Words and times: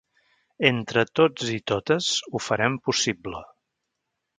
Entre 0.69 1.03
tots 1.21 1.53
i 1.57 1.59
totes 1.75 2.11
ho 2.31 2.45
farem 2.49 2.83
possible! 2.91 3.49